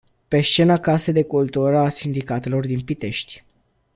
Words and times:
Pe 0.27 0.41
scena 0.41 0.79
Casei 0.79 1.13
de 1.13 1.23
Cultură 1.23 1.77
a 1.77 1.89
Sindicatelor 1.89 2.65
din 2.65 2.81
Pitești. 2.81 3.43